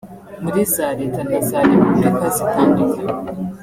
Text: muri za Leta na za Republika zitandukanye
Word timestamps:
muri 0.43 0.61
za 0.73 0.87
Leta 0.99 1.21
na 1.29 1.39
za 1.47 1.59
Republika 1.71 2.25
zitandukanye 2.35 3.15